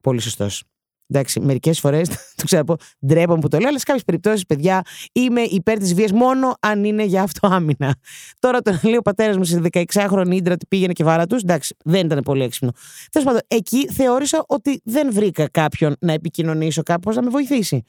Πολύ 0.00 0.20
σωστός. 0.20 0.64
Εντάξει, 1.06 1.40
μερικές 1.40 1.80
φορές 1.80 2.08
το 2.36 2.44
ξέρω 2.44 2.64
πω 2.64 2.76
ντρέπομαι 3.06 3.40
που 3.40 3.48
το 3.48 3.58
λέω, 3.58 3.68
αλλά 3.68 3.78
σε 3.78 3.84
κάποιες 3.84 4.04
περιπτώσεις, 4.04 4.46
παιδιά, 4.46 4.82
είμαι 5.12 5.40
υπέρ 5.40 5.78
της 5.78 5.94
βίας 5.94 6.12
μόνο 6.12 6.56
αν 6.60 6.84
είναι 6.84 7.04
για 7.04 7.22
αυτό 7.22 7.48
άμυνα. 7.48 7.96
Τώρα 8.38 8.60
τον 8.60 8.80
λέει 8.82 8.96
ο 8.96 9.02
πατέρας 9.02 9.36
μου 9.36 9.44
σε 9.44 9.60
16χρονη 9.72 10.32
ίντρα 10.32 10.52
ότι 10.52 10.66
πήγαινε 10.66 10.92
και 10.92 11.04
βάρα 11.04 11.26
τους. 11.26 11.42
Εντάξει, 11.42 11.76
δεν 11.84 12.06
ήταν 12.06 12.22
πολύ 12.22 12.42
έξυπνο. 12.42 12.70
Τέλος 13.10 13.26
πάντων, 13.26 13.40
εκεί 13.46 13.88
θεώρησα 13.88 14.44
ότι 14.46 14.80
δεν 14.84 15.12
βρήκα 15.12 15.48
κάποιον 15.48 15.96
να 16.00 16.12
επικοινωνήσω 16.12 16.82
κάπως 16.82 17.16
να 17.16 17.22
με 17.22 17.30
βοηθήσει. 17.30 17.84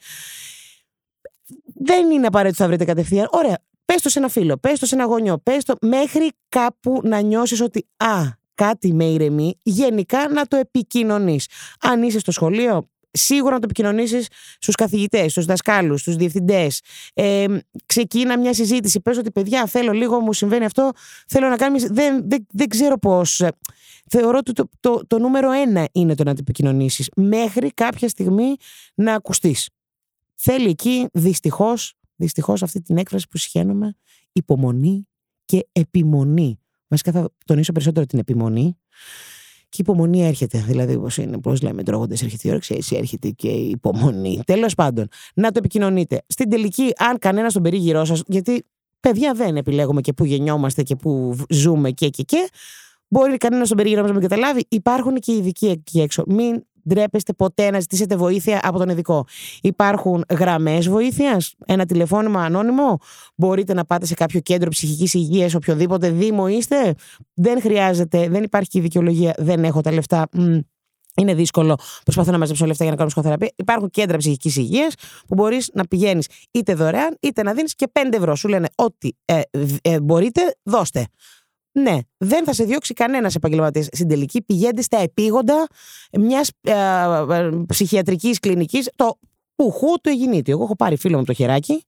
Δεν 1.74 2.10
είναι 2.10 2.26
απαραίτητο 2.26 2.62
να 2.62 2.68
βρείτε 2.68 2.84
κατευθείαν. 2.84 3.28
Ωραία, 3.30 3.58
πες 3.84 4.02
το 4.02 4.08
σε 4.08 4.18
ένα 4.18 4.28
φίλο, 4.28 4.56
πες 4.56 4.78
το 4.78 4.86
σε 4.86 4.94
ένα 4.94 5.04
γονιό, 5.04 5.38
πες 5.38 5.64
το 5.64 5.74
μέχρι 5.80 6.30
κάπου 6.48 7.00
να 7.04 7.20
νιώσεις 7.20 7.60
ότι 7.60 7.86
α, 7.96 8.22
κάτι 8.54 8.92
με 8.92 9.04
ηρεμεί, 9.04 9.58
γενικά 9.62 10.28
να 10.28 10.46
το 10.46 10.56
επικοινωνείς. 10.56 11.46
Αν 11.80 12.02
είσαι 12.02 12.18
στο 12.18 12.32
σχολείο, 12.32 12.88
σίγουρα 13.16 13.52
να 13.52 13.58
το 13.58 13.64
επικοινωνήσεις 13.64 14.26
στους 14.58 14.74
καθηγητές, 14.74 15.30
στους 15.30 15.44
δασκάλους, 15.44 16.00
στους 16.00 16.16
διευθυντές. 16.16 16.80
Ε, 17.14 17.46
ξεκίνα 17.86 18.38
μια 18.38 18.54
συζήτηση. 18.54 19.00
Πες 19.00 19.18
ότι 19.18 19.30
παιδιά, 19.30 19.66
θέλω 19.66 19.92
λίγο, 19.92 20.20
μου 20.20 20.32
συμβαίνει 20.32 20.64
αυτό. 20.64 20.90
Θέλω 21.26 21.48
να 21.48 21.56
κάνεις. 21.56 21.86
Δεν, 21.86 22.28
δεν, 22.28 22.46
δεν 22.50 22.68
ξέρω 22.68 22.98
πώς. 22.98 23.42
Θεωρώ 24.08 24.38
ότι 24.38 24.52
το, 24.52 24.68
το, 24.80 25.00
το, 25.06 25.18
νούμερο 25.18 25.52
ένα 25.52 25.88
είναι 25.92 26.14
το 26.14 26.24
να 26.24 26.32
το 26.32 26.38
επικοινωνήσεις. 26.40 27.10
Μέχρι 27.16 27.70
κάποια 27.74 28.08
στιγμή 28.08 28.54
να 28.94 29.14
ακουστείς. 29.14 29.68
Θέλει 30.34 30.68
εκεί 30.68 31.08
δυστυχώς, 31.12 31.94
δυστυχώς 32.16 32.62
αυτή 32.62 32.82
την 32.82 32.96
έκφραση 32.96 33.26
που 33.30 33.38
συχαίνομαι, 33.38 33.96
υπομονή 34.32 35.08
και 35.44 35.66
επιμονή. 35.72 36.60
Βασικά 36.88 37.12
θα 37.12 37.30
τονίσω 37.44 37.72
περισσότερο 37.72 38.06
την 38.06 38.18
επιμονή. 38.18 38.78
Και 39.68 39.82
η 39.82 39.84
υπομονή 39.88 40.26
έρχεται. 40.26 40.64
Δηλαδή, 40.66 40.94
όπως 40.94 41.16
είναι, 41.16 41.38
πώς 41.38 41.62
λέμε, 41.62 41.82
τρώγοντα 41.82 42.14
έρχεται 42.22 42.48
η 42.48 42.50
όρεξη, 42.50 42.74
έτσι 42.74 42.96
έρχεται 42.96 43.28
και 43.28 43.48
η 43.48 43.68
υπομονή. 43.68 44.40
Τέλος 44.46 44.74
πάντων, 44.74 45.08
να 45.34 45.50
το 45.50 45.58
επικοινωνείτε. 45.58 46.22
Στην 46.26 46.50
τελική, 46.50 46.92
αν 46.96 47.18
κανένας 47.18 47.50
στον 47.50 47.62
περίγυρό 47.62 48.04
σας, 48.04 48.22
γιατί 48.26 48.64
παιδιά 49.00 49.34
δεν 49.34 49.56
επιλέγουμε 49.56 50.00
και 50.00 50.12
πού 50.12 50.24
γεννιόμαστε 50.24 50.82
και 50.82 50.96
πού 50.96 51.36
ζούμε 51.48 51.90
και 51.90 52.08
και 52.08 52.22
και. 52.22 52.48
Μπορεί 53.08 53.36
κανένας 53.36 53.66
στον 53.66 53.76
περίγυρό 53.78 54.00
μας 54.02 54.10
να 54.10 54.18
μην 54.18 54.28
καταλάβει. 54.28 54.66
Υπάρχουν 54.68 55.14
και 55.14 55.32
ειδικοί 55.32 55.66
εκεί 55.66 56.00
έξω. 56.00 56.24
Μην 56.26 56.64
ντρέπεστε 56.88 57.32
ποτέ 57.32 57.70
να 57.70 57.80
ζητήσετε 57.80 58.16
βοήθεια 58.16 58.60
από 58.62 58.78
τον 58.78 58.88
ειδικό. 58.88 59.26
Υπάρχουν 59.62 60.24
γραμμές 60.38 60.88
βοήθειας, 60.88 61.54
ένα 61.66 61.86
τηλεφώνημα 61.86 62.44
ανώνυμο; 62.44 62.98
Μπορείτε 63.36 63.74
να 63.74 63.84
πάτε 63.84 64.06
σε 64.06 64.14
κάποιο 64.14 64.40
κέντρο 64.40 64.70
ψυχικής 64.70 65.14
υγείας, 65.14 65.54
οποιοδήποτε 65.54 66.10
δήμο 66.10 66.48
είστε; 66.48 66.94
Δεν 67.34 67.60
χρειάζεται, 67.60 68.28
δεν 68.28 68.42
υπάρχει 68.42 68.68
και 68.68 68.80
δικαιολογία. 68.80 69.34
Δεν 69.38 69.64
έχω 69.64 69.80
τα 69.80 69.92
λεφτά. 69.92 70.28
Είναι 71.16 71.34
δύσκολο. 71.34 71.78
Προσπαθώ 72.02 72.30
να 72.30 72.38
μαζέψω 72.38 72.66
λεφτά 72.66 72.82
για 72.82 72.92
να 72.92 72.98
κάνω 72.98 73.08
ψυχοθεραπεία. 73.08 73.52
Υπάρχουν 73.56 73.90
κέντρα 73.90 74.16
ψυχικής 74.16 74.56
υγείας 74.56 74.94
που 75.26 75.34
μπορείς 75.34 75.70
να 75.74 75.84
πηγαίνεις 75.84 76.28
είτε 76.50 76.74
δωρεάν 76.74 77.16
είτε 77.20 77.42
να 77.42 77.52
δίνεις 77.52 77.74
και 77.74 77.86
5 77.92 78.00
ευρώ. 78.12 78.34
Σου 78.34 78.48
λένε 78.48 78.68
ότι 78.74 79.16
ε, 79.24 79.40
ε, 79.82 80.00
μπορείτε, 80.00 80.56
δώστε. 80.62 81.06
Ναι, 81.80 81.98
δεν 82.16 82.44
θα 82.44 82.52
σε 82.52 82.64
διώξει 82.64 82.94
κανένας 82.94 83.34
επαγγελματίας. 83.34 83.86
Στην 83.92 84.08
τελική 84.08 84.42
πηγαίνετε 84.42 84.82
στα 84.82 84.98
επίγοντα 84.98 85.66
μιας 86.12 86.50
ε, 86.60 86.72
ε, 87.30 87.50
ψυχιατρικής 87.66 88.38
κλινικής. 88.38 88.90
Το 88.96 89.18
πουχού 89.56 90.00
του 90.00 90.08
εγινήτου. 90.08 90.50
Εγώ 90.50 90.62
έχω 90.62 90.76
πάρει 90.76 90.96
φίλο 90.96 91.18
μου 91.18 91.24
το 91.24 91.32
χεράκι 91.32 91.84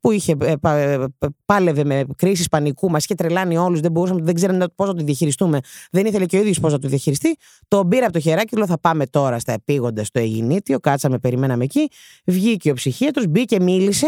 που 0.00 0.10
είχε, 0.10 0.36
ε, 0.40 0.54
ε, 0.62 1.06
πάλευε 1.44 1.84
με 1.84 2.04
κρίσεις 2.16 2.48
πανικού, 2.48 2.90
μας 2.90 3.04
είχε 3.04 3.14
τρελάνει 3.14 3.56
όλους, 3.56 3.80
δεν 3.80 3.90
μπορούσαμε, 3.90 4.22
δεν 4.22 4.34
ξέραμε 4.34 4.64
πώς 4.74 4.88
να 4.88 4.94
το 4.94 5.04
διαχειριστούμε. 5.04 5.60
Δεν 5.90 6.06
ήθελε 6.06 6.26
και 6.26 6.36
ο 6.36 6.40
ίδιος 6.40 6.60
πώς 6.60 6.72
να 6.72 6.78
το 6.78 6.88
διαχειριστεί. 6.88 7.36
Το 7.68 7.86
πήρα 7.86 8.04
από 8.04 8.12
το 8.12 8.20
χεράκι, 8.20 8.56
λέω 8.56 8.66
θα 8.66 8.78
πάμε 8.78 9.06
τώρα 9.06 9.38
στα 9.38 9.52
επίγοντα 9.52 10.04
στο 10.04 10.18
Αιγινήτιο. 10.18 10.80
Κάτσαμε, 10.80 11.18
περιμέναμε 11.18 11.64
εκεί. 11.64 11.88
Βγήκε 12.24 12.70
ο 12.70 12.74
ψυχίατρος, 12.74 13.26
μπήκε, 13.26 13.60
μίλησε. 13.60 14.06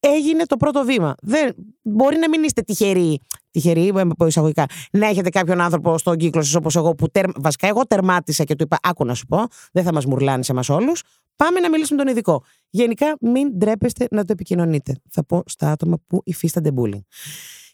Έγινε 0.00 0.44
το 0.44 0.56
πρώτο 0.56 0.84
βήμα. 0.84 1.14
Δεν, 1.22 1.54
μπορεί 1.82 2.16
να 2.16 2.28
μην 2.28 2.42
είστε 2.42 2.62
τυχεροί, 2.62 3.20
τυχεροί, 3.50 3.92
από 3.94 4.26
εισαγωγικά, 4.26 4.66
να 4.90 5.06
έχετε 5.06 5.28
κάποιον 5.28 5.60
άνθρωπο 5.60 5.98
στον 5.98 6.16
κύκλο 6.16 6.42
σας 6.42 6.54
όπως 6.54 6.76
εγώ, 6.76 6.94
που 6.94 7.08
τερ, 7.10 7.24
βασικά 7.36 7.66
εγώ 7.66 7.86
τερμάτισα 7.86 8.44
και 8.44 8.54
του 8.54 8.64
είπα: 8.64 8.78
Άκου 8.82 9.04
να 9.04 9.14
σου 9.14 9.26
πω, 9.26 9.46
δεν 9.72 9.84
θα 9.84 9.92
μας 9.92 10.06
μουρλάνει 10.06 10.44
σε 10.44 10.52
εμάς 10.52 10.68
όλους. 10.68 11.02
Πάμε 11.36 11.60
να 11.60 11.70
μιλήσουμε 11.70 12.02
τον 12.02 12.12
ειδικό. 12.12 12.42
Γενικά, 12.76 13.16
μην 13.20 13.58
ντρέπεστε 13.58 14.06
να 14.10 14.24
το 14.24 14.32
επικοινωνείτε. 14.32 14.96
Θα 15.10 15.24
πω 15.24 15.42
στα 15.46 15.70
άτομα 15.70 15.98
που 16.06 16.20
υφίστανται 16.24 16.70
bullying. 16.76 17.00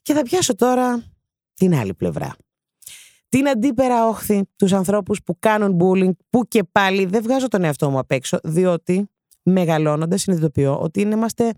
Και 0.02 0.12
θα 0.12 0.22
πιάσω 0.22 0.54
τώρα 0.54 1.04
την 1.54 1.74
άλλη 1.74 1.94
πλευρά. 1.94 2.36
Την 3.28 3.48
αντίπερα 3.48 4.08
όχθη, 4.08 4.42
τους 4.56 4.72
ανθρώπους 4.72 5.22
που 5.22 5.36
κάνουν 5.38 5.78
bullying, 5.80 6.10
που 6.30 6.48
και 6.48 6.64
πάλι 6.72 7.04
δεν 7.04 7.22
βγάζω 7.22 7.48
τον 7.48 7.64
εαυτό 7.64 7.90
μου 7.90 7.98
απ' 7.98 8.10
έξω, 8.10 8.38
διότι 8.42 9.08
μεγαλώνοντας 9.42 10.22
συνειδητοποιώ 10.22 10.80
ότι 10.80 11.00
είμαστε, 11.00 11.52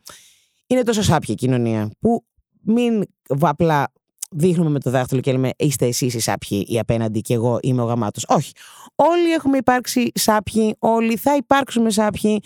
είναι 0.67 0.83
τόσο 0.83 1.03
σάπια 1.03 1.35
κοινωνία, 1.35 1.91
που 1.99 2.25
μην 2.61 3.03
απλά 3.41 3.93
δείχνουμε 4.31 4.71
με 4.71 4.81
το 4.81 4.91
δάχτυλο 4.91 5.21
και 5.21 5.33
λέμε 5.33 5.51
είστε 5.57 5.87
εσείς 5.87 6.15
οι 6.15 6.21
σάπιοι 6.21 6.67
ή 6.69 6.79
απέναντι 6.79 7.21
και 7.21 7.35
εγώ 7.35 7.59
είμαι 7.63 7.83
ο 7.83 7.85
γαμάτος. 7.85 8.25
Όχι. 8.29 8.53
Όλοι 8.95 9.33
έχουμε 9.33 9.57
υπάρξει 9.57 10.11
σάπιοι, 10.15 10.77
όλοι 10.79 11.17
θα 11.17 11.37
υπάρξουμε 11.37 11.91
σάπιοι. 11.91 12.43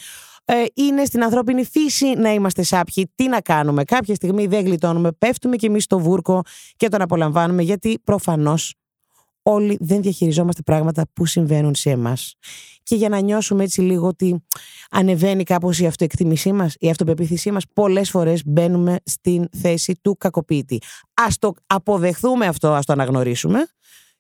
Ε, 0.49 0.65
είναι 0.75 1.05
στην 1.05 1.23
ανθρώπινη 1.23 1.65
φύση 1.65 2.07
να 2.07 2.33
είμαστε 2.33 2.63
σάπιοι. 2.63 3.13
Τι 3.15 3.29
να 3.29 3.41
κάνουμε; 3.41 3.85
Κάποια 3.85 4.15
στιγμή 4.15 4.47
δεν 4.47 4.65
γλιτώνουμε, 4.65 5.13
πέφτουμε 5.13 5.57
κι 5.57 5.67
εμείς 5.67 5.85
στο 5.85 5.99
βούρκο 5.99 6.43
και 6.77 6.89
τον 6.89 7.03
απολαμβάνουμε 7.03 7.63
γιατί 7.63 7.99
προφανώς 8.05 8.75
όλοι 9.43 9.77
δεν 9.81 10.03
διαχειριζόμαστε 10.03 10.63
πράγματα 10.63 11.07
που 11.13 11.27
συμβαίνουν 11.27 11.75
σε 11.75 11.91
εμάς. 11.91 12.35
Και 12.83 12.95
για 12.95 13.09
να 13.09 13.21
νιώσουμε 13.21 13.65
έτσι 13.65 13.81
λίγο 13.81 14.07
ότι 14.07 14.45
ανεβαίνει 14.91 15.43
κάπως 15.43 15.79
η 15.79 15.87
αυτοεκτίμησή 15.87 16.53
μας, 16.53 16.75
η 16.79 16.91
αυτοπεποίθησή 16.91 17.51
μας, 17.51 17.65
πολλές 17.73 18.11
φορές 18.11 18.43
μπαίνουμε 18.47 18.97
στην 19.05 19.49
θέση 19.61 19.99
του 20.03 20.17
κακοποιητή. 20.17 20.81
Ας 21.15 21.39
το 21.39 21.55
αποδεχθούμε 21.67 22.47
αυτό, 22.47 22.73
ας 22.73 22.87
το 22.87 22.93
αναγνωρίσουμε 22.93 23.67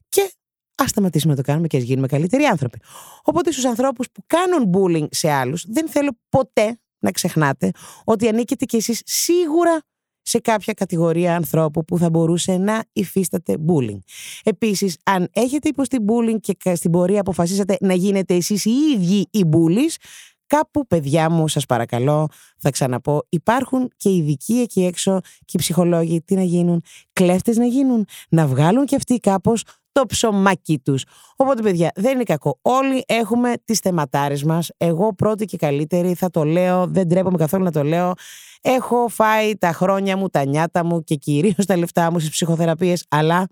και 0.08 0.32
ας 0.76 0.90
σταματήσουμε 0.90 1.32
να 1.32 1.38
το 1.42 1.46
κάνουμε 1.46 1.66
και 1.66 1.76
ας 1.76 1.82
γίνουμε 1.82 2.06
καλύτεροι 2.06 2.44
άνθρωποι. 2.44 2.78
Οπότε 3.22 3.52
στους 3.52 3.64
ανθρώπους 3.64 4.10
που 4.12 4.22
κάνουν 4.26 4.70
bullying 4.74 5.06
σε 5.10 5.30
άλλους, 5.30 5.64
δεν 5.68 5.88
θέλω 5.88 6.10
ποτέ 6.28 6.78
να 6.98 7.10
ξεχνάτε 7.10 7.70
ότι 8.04 8.28
ανήκετε 8.28 8.64
κι 8.64 8.76
εσείς 8.76 9.02
σίγουρα 9.04 9.80
σε 10.22 10.38
κάποια 10.38 10.72
κατηγορία 10.72 11.36
ανθρώπου 11.36 11.84
που 11.84 11.98
θα 11.98 12.10
μπορούσε 12.10 12.56
να 12.56 12.84
υφίσταται 12.92 13.56
bullying. 13.68 13.98
Επίσης, 14.44 14.96
αν 15.02 15.28
έχετε 15.32 15.68
υποστεί 15.68 15.98
bullying 16.08 16.40
και 16.40 16.74
στην 16.74 16.90
πορεία 16.90 17.20
αποφασίσατε 17.20 17.76
να 17.80 17.94
γίνετε 17.94 18.34
εσείς 18.34 18.64
οι 18.64 18.70
ίδιοι 18.70 19.28
οι 19.30 19.42
bullies, 19.52 19.94
Κάπου, 20.48 20.86
παιδιά 20.86 21.30
μου, 21.30 21.48
σας 21.48 21.66
παρακαλώ, 21.66 22.28
θα 22.58 22.70
ξαναπώ, 22.70 23.26
υπάρχουν 23.28 23.92
και 23.96 24.10
ειδικοί 24.10 24.60
εκεί 24.60 24.84
έξω 24.84 25.20
και 25.20 25.52
οι 25.52 25.58
ψυχολόγοι 25.58 26.22
τι 26.22 26.34
να 26.34 26.42
γίνουν, 26.42 26.82
κλέφτες 27.12 27.56
να 27.56 27.64
γίνουν, 27.64 28.06
να 28.28 28.46
βγάλουν 28.46 28.84
και 28.86 28.96
αυτοί 28.96 29.18
κάπως 29.18 29.64
το 29.96 30.06
ψωμάκι 30.06 30.78
τους. 30.78 31.04
Οπότε 31.36 31.62
παιδιά 31.62 31.90
δεν 31.94 32.14
είναι 32.14 32.22
κακό. 32.22 32.58
Όλοι 32.62 33.04
έχουμε 33.06 33.52
τις 33.64 33.78
θεματάρες 33.78 34.44
μας. 34.44 34.70
Εγώ 34.76 35.14
πρώτη 35.14 35.44
και 35.44 35.56
καλύτερη 35.56 36.14
θα 36.14 36.30
το 36.30 36.44
λέω, 36.44 36.86
δεν 36.86 37.08
τρέπομαι 37.08 37.36
καθόλου 37.36 37.64
να 37.64 37.72
το 37.72 37.82
λέω. 37.82 38.12
Έχω 38.60 39.08
φάει 39.08 39.56
τα 39.56 39.72
χρόνια 39.72 40.16
μου, 40.16 40.28
τα 40.28 40.44
νιάτα 40.44 40.84
μου 40.84 41.04
και 41.04 41.14
κυρίως 41.14 41.66
τα 41.66 41.76
λεφτά 41.76 42.10
μου 42.10 42.18
στις 42.18 42.30
ψυχοθεραπείες, 42.30 43.04
αλλά 43.08 43.46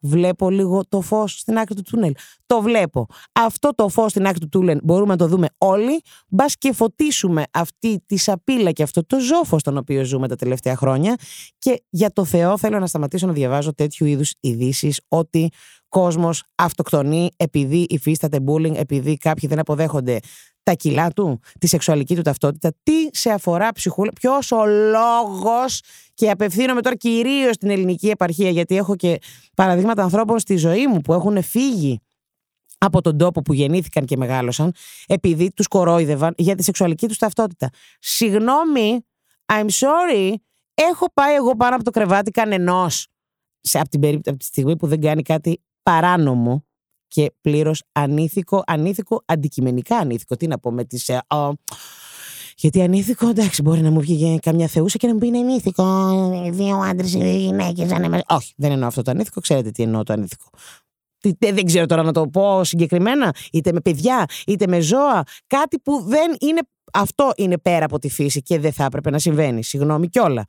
βλέπω 0.00 0.50
λίγο 0.50 0.82
το 0.88 1.00
φως 1.00 1.38
στην 1.38 1.58
άκρη 1.58 1.74
του 1.74 1.82
τούνελ. 1.82 2.14
Το 2.46 2.60
βλέπω. 2.62 3.06
Αυτό 3.32 3.74
το 3.74 3.88
φως 3.88 4.10
στην 4.10 4.26
άκρη 4.26 4.40
του 4.40 4.48
τούνελ 4.48 4.78
μπορούμε 4.82 5.10
να 5.10 5.16
το 5.16 5.26
δούμε 5.26 5.46
όλοι. 5.58 6.02
Μπας 6.28 6.56
και 6.56 6.72
φωτίσουμε 6.72 7.42
αυτή 7.50 8.02
τη 8.06 8.16
σαπίλα 8.16 8.72
και 8.72 8.82
αυτό 8.82 9.06
το 9.06 9.20
ζόφο 9.20 9.58
στον 9.58 9.76
οποίο 9.76 10.04
ζούμε 10.04 10.28
τα 10.28 10.36
τελευταία 10.36 10.76
χρόνια. 10.76 11.14
Και 11.58 11.82
για 11.90 12.12
το 12.12 12.24
Θεό 12.24 12.58
θέλω 12.58 12.78
να 12.78 12.86
σταματήσω 12.86 13.26
να 13.26 13.32
διαβάζω 13.32 13.74
τέτοιου 13.74 14.06
είδους 14.06 14.34
ειδήσεις 14.40 15.00
ότι 15.08 15.48
κόσμος 15.88 16.42
αυτοκτονεί 16.54 17.30
επειδή 17.36 17.86
υφίσταται 17.88 18.38
bullying, 18.46 18.74
επειδή 18.76 19.16
κάποιοι 19.16 19.48
δεν 19.48 19.58
αποδέχονται 19.58 20.18
τα 20.62 20.74
κιλά 20.74 21.10
του, 21.10 21.40
τη 21.60 21.66
σεξουαλική 21.66 22.14
του 22.14 22.22
ταυτότητα, 22.22 22.72
τι 22.82 23.08
σε 23.12 23.30
αφορά 23.30 23.72
ψυχούλα, 23.72 24.12
ποιος 24.12 24.52
ο 24.52 24.66
λόγος; 24.66 25.82
Και 26.14 26.30
απευθύνομαι 26.30 26.80
τώρα 26.80 26.96
κυρίως 26.96 27.54
στην 27.54 27.70
ελληνική 27.70 28.08
επαρχία, 28.08 28.50
γιατί 28.50 28.76
έχω 28.76 28.96
και 28.96 29.18
παραδείγματα 29.54 30.02
ανθρώπων 30.02 30.38
στη 30.38 30.56
ζωή 30.56 30.86
μου 30.86 31.00
που 31.00 31.12
έχουν 31.12 31.42
φύγει 31.42 32.00
από 32.78 33.00
τον 33.00 33.18
τόπο 33.18 33.42
που 33.42 33.52
γεννήθηκαν 33.52 34.04
και 34.04 34.16
μεγάλωσαν, 34.16 34.72
επειδή 35.06 35.52
τους 35.52 35.66
κορόιδευαν 35.66 36.34
για 36.36 36.54
τη 36.54 36.62
σεξουαλική 36.62 37.08
τους 37.08 37.18
ταυτότητα. 37.18 37.68
Συγγνώμη, 37.98 39.06
I'm 39.52 39.68
sorry, 39.68 40.32
έχω 40.74 41.06
πάει 41.14 41.34
εγώ 41.34 41.56
πάνω 41.56 41.74
από 41.74 41.84
το 41.84 41.90
κρεβάτι 41.90 42.30
κανενός. 42.30 43.06
Από 43.72 43.88
την, 43.88 44.00
περί... 44.00 44.20
από 44.24 44.36
τη 44.36 44.44
στιγμή 44.44 44.76
που 44.76 44.86
δεν 44.86 45.00
κάνει 45.00 45.22
κάτι 45.22 45.62
παράνομο 45.88 46.64
και 47.08 47.32
πλήρως 47.40 47.82
ανήθικο, 47.92 48.62
ανήθικο, 48.66 49.22
αντικειμενικά 49.26 49.96
ανήθικο. 49.96 50.36
Τι 50.36 50.46
να 50.46 50.58
πω 50.58 50.72
με 50.72 50.84
τις. 50.84 51.08
Ε, 51.08 51.20
γιατί 52.56 52.82
ανήθικο, 52.82 53.28
εντάξει, 53.28 53.62
μπορεί 53.62 53.80
να 53.80 53.90
μου 53.90 54.00
βγει 54.00 54.38
καμιά 54.42 54.66
θεούσα 54.66 54.96
και 54.98 55.06
να 55.06 55.12
μου 55.12 55.18
πει 55.18 55.26
είναι 55.26 55.38
ανήθικο. 55.38 55.84
Δύο 56.50 56.76
άντρες 56.76 57.14
ή 57.14 57.18
δύο 57.18 57.36
γυναίκες. 57.36 57.90
Όχι, 58.28 58.52
δεν 58.56 58.72
εννοώ 58.72 58.88
αυτό 58.88 59.02
το 59.02 59.10
ανήθικο. 59.10 59.40
Ξέρετε 59.40 59.70
τι 59.70 59.82
εννοώ 59.82 60.02
το 60.02 60.12
ανήθικο. 60.12 60.48
Δεν 61.38 61.64
ξέρω 61.64 61.86
τώρα 61.86 62.02
να 62.02 62.12
το 62.12 62.28
πω 62.28 62.64
συγκεκριμένα, 62.64 63.34
είτε 63.52 63.72
με 63.72 63.80
παιδιά, 63.80 64.24
είτε 64.46 64.66
με 64.66 64.80
ζώα. 64.80 65.22
Κάτι 65.46 65.78
που 65.78 66.02
δεν 66.06 66.36
είναι. 66.40 66.60
Αυτό 66.92 67.32
είναι 67.36 67.58
πέρα 67.58 67.84
από 67.84 67.98
τη 67.98 68.08
φύση 68.10 68.42
και 68.42 68.58
δεν 68.58 68.72
θα 68.72 68.84
έπρεπε 68.84 69.10
να 69.10 69.18
συμβαίνει. 69.18 69.64
Συγγνώμη 69.64 70.08
κιόλα. 70.08 70.44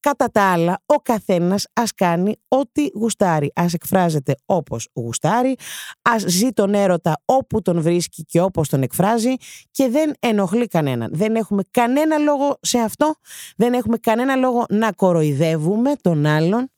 Κατά 0.00 0.30
τα 0.30 0.42
άλλα, 0.52 0.82
ο 0.86 0.94
καθένας 0.94 1.66
ας 1.72 1.94
κάνει 1.94 2.36
ό,τι 2.48 2.88
γουστάρει. 2.94 3.50
Ας 3.54 3.72
εκφράζεται 3.74 4.34
όπως 4.46 4.88
γουστάρει, 4.92 5.56
ας 6.02 6.22
ζει 6.26 6.48
τον 6.50 6.74
έρωτα 6.74 7.22
όπου 7.24 7.62
τον 7.62 7.82
βρίσκει 7.82 8.24
και 8.24 8.40
όπως 8.40 8.68
τον 8.68 8.82
εκφράζει 8.82 9.34
και 9.70 9.88
δεν 9.88 10.12
ενοχλεί 10.18 10.66
κανέναν. 10.66 11.10
Δεν 11.12 11.34
έχουμε 11.34 11.62
κανένα 11.70 12.18
λόγο 12.18 12.58
σε 12.60 12.78
αυτό, 12.78 13.14
δεν 13.56 13.72
έχουμε 13.72 13.96
κανένα 13.96 14.36
λόγο 14.36 14.64
να 14.68 14.92
κοροϊδεύουμε 14.92 15.92
τον 16.00 16.26
άλλον, 16.26 16.70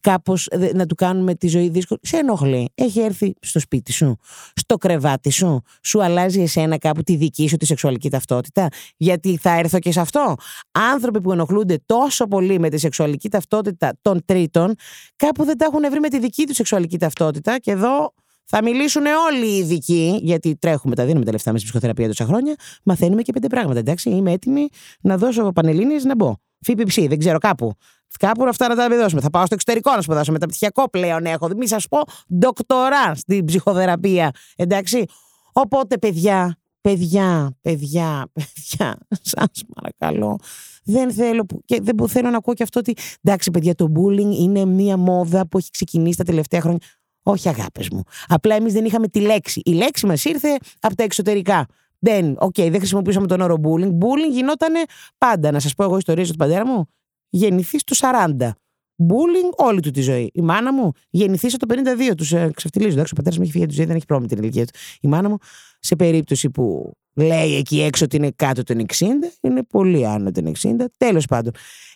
κάπως 0.00 0.48
να 0.74 0.86
του 0.86 0.94
κάνουμε 0.94 1.34
τη 1.34 1.48
ζωή 1.48 1.68
δύσκολη. 1.68 2.00
Σε 2.02 2.16
ενοχλεί. 2.16 2.70
Έχει 2.74 3.00
έρθει 3.00 3.34
στο 3.40 3.60
σπίτι 3.60 3.92
σου, 3.92 4.16
στο 4.54 4.76
κρεβάτι 4.76 5.30
σου, 5.30 5.62
σου 5.82 6.02
αλλάζει 6.02 6.40
εσένα 6.40 6.78
κάπου 6.78 7.02
τη 7.02 7.16
δική 7.16 7.48
σου 7.48 7.56
τη 7.56 7.66
σεξουαλική 7.66 8.10
ταυτότητα, 8.10 8.68
γιατί 8.96 9.36
θα 9.36 9.50
έρθω 9.50 9.78
και 9.78 9.92
σε 9.92 10.00
αυτό; 10.00 10.34
Άνθρωποι 10.70 11.20
που 11.20 11.32
ενοχλούνται 11.32 11.78
τόσο 11.86 12.26
πολύ 12.26 12.58
με 12.58 12.67
τη 12.68 12.78
σεξουαλική 12.78 13.28
ταυτότητα 13.28 13.92
των 14.02 14.24
τρίτων, 14.24 14.74
κάπου 15.16 15.44
δεν 15.44 15.58
τα 15.58 15.64
έχουν 15.64 15.90
βρει 15.90 16.00
με 16.00 16.08
τη 16.08 16.18
δική 16.18 16.46
τους 16.46 16.56
σεξουαλική 16.56 16.98
ταυτότητα. 16.98 17.58
Και 17.58 17.70
εδώ 17.70 18.12
θα 18.44 18.62
μιλήσουν 18.62 19.02
όλοι 19.06 19.46
οι 19.46 19.56
ειδικοί, 19.56 20.18
γιατί 20.22 20.56
τρέχουμε, 20.56 20.94
τα 20.94 21.04
δίνουμε 21.04 21.24
τα 21.24 21.32
λεφτά 21.32 21.52
μέσα 21.52 21.64
στη 21.64 21.66
ψυχοθεραπεία 21.66 22.06
τόσα 22.06 22.24
χρόνια. 22.24 22.54
Μαθαίνουμε 22.84 23.22
και 23.22 23.32
πέντε 23.32 23.46
πράγματα. 23.46 23.78
Εντάξει, 23.78 24.10
είμαι 24.10 24.32
έτοιμη 24.32 24.68
να 25.00 25.16
δώσω 25.16 25.52
πανελίνε 25.52 25.94
να 25.94 26.14
μπω. 26.14 26.34
ΦΠΠ, 26.60 27.08
δεν 27.08 27.18
ξέρω 27.18 27.38
κάπου. 27.38 27.72
Κάπου 28.18 28.44
αυτά 28.44 28.68
να 28.68 28.74
τα 28.74 28.88
δώσουμε. 28.88 29.20
Θα 29.20 29.30
πάω 29.30 29.46
στο 29.46 29.54
εξωτερικό 29.54 29.94
να 29.94 30.02
σπουδάσω. 30.02 30.32
Μεταπτυχιακό 30.32 30.90
πλέον 30.90 31.24
έχω. 31.24 31.48
Μην 31.56 31.68
σας 31.68 31.88
πω 31.88 31.98
ντοκτορά 32.38 33.14
στην 33.14 33.44
ψυχοθεραπεία. 33.44 34.30
Εντάξει. 34.56 35.04
Οπότε, 35.52 35.98
παιδιά, 35.98 36.58
παιδιά, 36.90 37.56
παιδιά, 37.60 38.28
παιδιά, 38.32 38.98
σας 39.30 39.64
παρακαλώ. 39.74 40.38
Δεν 40.84 41.12
θέλω, 41.12 41.46
και 41.64 41.80
δεν 41.82 42.08
θέλω 42.08 42.30
να 42.30 42.36
ακούω 42.36 42.54
και 42.54 42.62
αυτό 42.62 42.80
ότι 42.80 42.94
εντάξει 43.22 43.50
παιδιά 43.50 43.74
το 43.74 43.92
bullying 43.96 44.34
είναι 44.38 44.64
μια 44.64 44.96
μόδα 44.96 45.48
που 45.48 45.58
έχει 45.58 45.70
ξεκινήσει 45.70 46.16
τα 46.16 46.24
τελευταία 46.24 46.60
χρόνια. 46.60 46.80
Όχι 47.22 47.48
αγάπες 47.48 47.88
μου. 47.88 48.02
Απλά 48.26 48.54
εμείς 48.54 48.72
δεν 48.72 48.84
είχαμε 48.84 49.08
τη 49.08 49.20
λέξη. 49.20 49.60
Η 49.64 49.72
λέξη 49.72 50.06
μας 50.06 50.24
ήρθε 50.24 50.56
από 50.80 50.94
τα 50.94 51.02
εξωτερικά. 51.02 51.66
Δεν, 51.98 52.36
OK, 52.38 52.54
okay, 52.54 52.68
δεν 52.70 52.78
χρησιμοποιήσαμε 52.78 53.26
τον 53.26 53.40
όρο 53.40 53.54
bullying. 53.62 53.90
Bullying 53.90 54.32
γινόταν 54.32 54.72
πάντα. 55.18 55.50
Να 55.50 55.60
σας 55.60 55.74
πω 55.74 55.84
εγώ 55.84 55.96
ιστορίες 55.96 56.30
του 56.30 56.36
πατέρα 56.36 56.66
μου. 56.66 56.88
Γεννηθεί 57.28 57.78
στο 57.78 58.10
40. 58.38 58.50
Bullying 58.98 59.66
όλη 59.66 59.80
του 59.80 59.90
τη 59.90 60.00
ζωή. 60.00 60.30
Η 60.34 60.40
μάνα 60.40 60.72
μου 60.72 60.92
γεννηθείς 61.10 61.52
στο 61.52 61.66
52. 62.10 62.14
Τους 62.16 62.32
ε, 62.32 62.50
ξεφτυλίζω. 62.54 62.92
Εντάξει, 62.92 63.12
ο 63.12 63.16
πατέρας 63.16 63.38
μου 63.38 63.42
έχει 63.42 63.52
φύγει 63.52 63.64
από 63.64 63.72
τη 63.72 63.78
ζωή, 63.78 63.86
δεν 63.86 63.96
έχει 63.96 64.06
πρόβλημα 64.06 64.34
την 64.34 64.42
ηλικία 64.42 64.64
του. 64.64 64.78
Η 65.00 65.08
μάνα 65.08 65.28
μου, 65.28 65.36
σε 65.80 65.96
περίπτωση 65.96 66.50
που 66.50 66.92
λέει 67.14 67.56
εκεί 67.56 67.82
έξω 67.82 68.04
ότι 68.04 68.16
είναι 68.16 68.30
κάτω 68.36 68.62
των 68.62 68.86
60, 68.86 69.04
είναι 69.40 69.62
πολύ 69.62 70.06
άνω 70.06 70.30
των 70.30 70.52
60. 70.62 70.84
Τέλος 70.96 71.26
πάντων. 71.26 71.52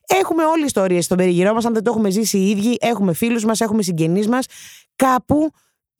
Έχουμε 0.06 0.44
όλε 0.44 0.64
ιστορίε 0.64 1.00
στον 1.00 1.16
περιγυρό 1.16 1.54
μας, 1.54 1.64
αν 1.64 1.72
δεν 1.72 1.82
το 1.82 1.90
έχουμε 1.90 2.10
ζήσει 2.10 2.38
οι 2.38 2.50
ίδιοι, 2.50 2.76
έχουμε 2.80 3.12
φίλους 3.12 3.44
μας, 3.44 3.60
έχουμε 3.60 3.82
συγγενείς 3.82 4.28
μας. 4.28 4.46
Κάπου 4.96 5.50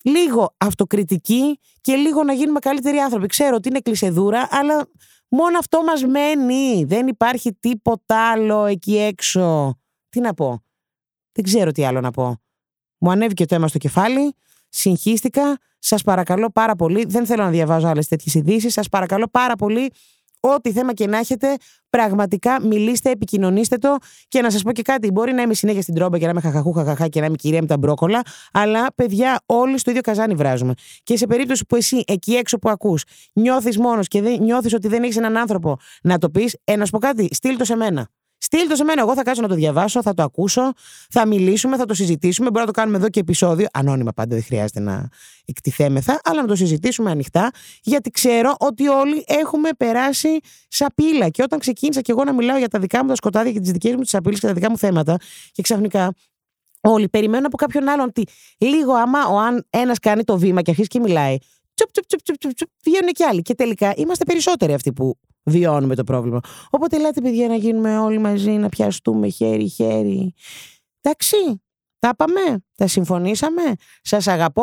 λίγο 0.05 0.55
αυτοκριτική 0.57 1.59
και 1.81 1.95
λίγο 1.95 2.25
να 2.25 2.33
γίνουμε 2.33 2.59
καλύτεροι 2.59 2.97
άνθρωποι. 2.97 3.27
Ξέρω 3.27 3.57
ότι 3.57 3.69
είναι 3.69 3.81
κλεισεδούρα, 3.81 4.49
αλλά 4.51 4.87
μόνο 5.29 5.59
αυτό 5.59 5.83
μας 5.83 6.05
μένει. 6.05 6.85
Δεν 6.85 7.07
υπάρχει 7.07 7.53
τίποτα 7.61 8.31
άλλο 8.31 8.65
εκεί 8.65 8.97
έξω. 8.97 9.75
Τι 10.09 10.21
να 10.21 10.35
πω. 10.35 10.63
Δεν 11.33 11.45
ξέρω 11.45 11.73
τι 11.73 11.85
άλλο 11.85 12.01
να 12.01 12.11
πω. 12.11 12.37
Μου 12.99 13.11
ανέβηκε 13.11 13.45
το 13.45 13.55
αίμα 13.55 13.69
στο 13.69 13.79
κεφάλι, 13.79 14.35
συγχύστηκα. 14.69 15.59
Σας 15.79 16.03
παρακαλώ 16.03 16.51
πάρα 16.51 16.75
πολύ. 16.75 17.05
Δεν 17.09 17.27
θέλω 17.27 17.43
να 17.43 17.51
διαβάζω 17.51 17.89
άλλες 17.89 18.09
τέτοιες 18.09 18.35
ειδήσεις. 18.35 18.73
Σας 18.73 18.89
παρακαλώ 18.89 19.29
πάρα 19.31 19.55
πολύ. 19.57 19.91
Ό,τι 20.45 20.73
θέμα 20.73 20.95
και 20.95 21.07
να 21.07 21.19
έχετε, 21.19 21.57
πραγματικά 21.91 22.67
μιλήστε, 22.67 23.11
επικοινωνήστε 23.11 23.77
το. 23.77 23.97
Και 24.29 24.41
να 24.41 24.51
σας 24.51 24.63
πω 24.63 24.73
και 24.73 24.83
κάτι: 24.83 25.11
Μπορεί 25.11 25.33
να 25.33 25.43
είμαι 25.43 25.55
συνέχεια 25.55 25.83
στην 25.83 25.95
τρόμπα 25.95 26.19
και 26.19 26.25
να 26.25 26.31
είμαι 26.31 26.41
χαχαχού, 26.41 26.73
χαχαχά 26.73 27.09
και 27.09 27.21
να 27.21 27.27
είμαι 27.27 27.37
κυρία 27.37 27.61
με 27.61 27.67
τα 27.67 27.79
μπρόκολα, 27.79 28.23
αλλά 28.53 28.87
παιδιά, 28.95 29.41
όλοι 29.47 29.79
στο 29.79 29.91
ίδιο 29.91 30.03
καζάνι 30.03 30.35
βράζουμε. 30.35 30.73
Και 31.03 31.17
σε 31.17 31.27
περίπτωση 31.27 31.65
που 31.67 31.77
εσύ 31.77 32.03
εκεί 32.07 32.33
έξω 32.35 32.59
που 32.59 32.69
ακούς 32.69 33.05
νιώθεις 33.33 33.79
μόνος 33.79 34.09
και 34.09 34.21
νιώθεις 34.21 34.75
ότι 34.75 34.89
δεν 34.89 35.03
έχεις 35.03 35.17
έναν 35.17 35.37
άνθρωπο 35.37 35.77
να 36.03 36.19
το 36.19 36.31
πεις, 36.31 36.57
ε, 36.65 36.77
να 36.77 36.85
σου 36.85 36.91
πω 36.91 36.99
κάτι, 36.99 37.29
στείλ 37.31 37.57
το 37.57 37.65
σε 37.65 37.77
μένα. 37.77 38.09
Στείλ 38.45 38.69
το 38.69 38.77
σε 38.77 38.85
μένα. 38.85 39.01
Εγώ 39.01 39.15
θα 39.15 39.23
κάτσω 39.23 39.43
να 39.43 39.49
το 39.49 39.55
διαβάσω, 39.55 40.03
θα 40.03 40.15
το 40.15 40.23
ακούσω, 40.23 40.73
θα 41.11 41.27
μιλήσουμε, 41.27 41.77
θα 41.77 41.85
το 41.85 41.95
συζητήσουμε. 41.95 42.51
Μπορεί 42.51 42.67
να 42.67 42.73
το 42.73 42.81
κάνουμε 42.81 42.97
εδώ 42.97 43.09
και 43.09 43.21
επεισόδιο. 43.21 43.67
Ανώνυμα 43.73 44.13
πάντα 44.13 44.35
δεν 44.35 44.45
χρειάζεται 44.45 44.81
να 44.81 45.09
εκτιθέμεθα, 45.45 46.21
αλλά 46.25 46.41
να 46.41 46.47
το 46.47 46.55
συζητήσουμε 46.55 47.11
ανοιχτά, 47.11 47.51
γιατί 47.83 48.11
ξέρω 48.11 48.55
ότι 48.59 48.89
όλοι 48.89 49.25
έχουμε 49.27 49.69
περάσει 49.77 50.39
σαπίλα. 50.69 51.29
Και 51.29 51.43
όταν 51.43 51.59
ξεκίνησα 51.59 52.01
και 52.01 52.13
εγώ 52.13 52.25
να 52.25 52.33
μιλάω 52.33 52.59
για 52.59 52.69
τα 52.69 52.79
δικά 52.79 53.03
μου 53.03 53.09
τα 53.09 53.15
σκοτάδια 53.15 53.53
και 53.53 53.61
τις 53.61 53.71
δικές 53.71 53.95
μου 53.95 54.01
τις 54.01 54.11
σαπίλε 54.11 54.35
και 54.35 54.47
τα 54.47 54.53
δικά 54.53 54.71
μου 54.71 54.79
θέματα, 54.79 55.17
και 55.53 55.63
ξαφνικά 55.63 56.15
όλοι 56.81 57.09
περιμένουν 57.09 57.47
από 57.47 57.57
κάποιον 57.57 57.89
άλλον 57.89 58.07
ότι 58.09 58.25
λίγο 58.59 58.93
άμα 58.93 59.27
ο 59.27 59.39
αν 59.39 59.67
ένας 59.71 59.99
κάνει 59.99 60.25
το 60.25 60.39
βήμα 60.39 60.63
και 60.63 60.71
αρχίσει 60.71 60.89
και 60.89 61.01
μιλάει, 61.01 61.37
τσουπ, 61.75 61.91
τσουπ, 61.91 62.07
τσουπ, 62.07 62.39
τσουπ, 62.39 62.55
τσουπ, 62.55 62.69
βγαίνουν 62.85 63.13
και 63.13 63.25
άλλοι. 63.25 63.43
Και 63.43 63.55
τελικά 63.55 63.93
είμαστε 63.97 64.25
περισσότεροι 64.25 64.75
αυτοί 64.75 64.93
που 64.93 65.19
βιώνουμε 65.45 65.95
το 65.95 66.05
πρόβλημα. 66.05 66.41
Οπότε 66.71 66.99
λέτε, 66.99 67.21
παιδιά, 67.21 67.49
να 67.49 67.55
γίνουμε 67.55 67.99
όλοι 67.99 68.19
μαζί, 68.19 68.51
να 68.51 68.69
πιαστούμε 68.69 69.29
χέρι-χέρι. 69.29 70.35
Εντάξει, 71.01 71.37
τα 71.99 72.17
πάμε, 72.17 72.65
τα 72.75 72.87
συμφωνήσαμε, 72.87 73.63
σας 74.03 74.27
αγαπώ. 74.27 74.63